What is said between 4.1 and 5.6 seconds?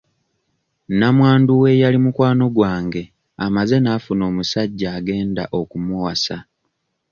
omusajja agenda